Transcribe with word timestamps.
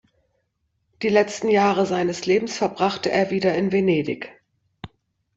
Die 1.03 1.09
letzten 1.09 1.47
Jahre 1.49 1.85
seines 1.85 2.25
Lebens 2.25 2.57
verbrachte 2.57 3.11
er 3.11 3.29
wieder 3.29 3.53
in 3.53 3.71
Venedig. 3.71 4.33